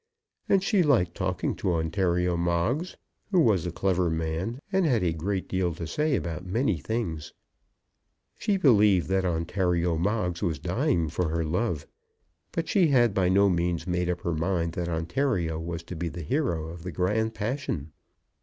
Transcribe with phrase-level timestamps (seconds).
[0.49, 2.97] And she liked talking to Ontario Moggs,
[3.29, 7.33] who was a clever man and had a great deal to say about many things.
[8.35, 11.85] She believed that Ontario Moggs was dying for her love,
[12.51, 16.09] but she had by no means made up her mind that Ontario was to be
[16.09, 17.91] the hero of the great passion.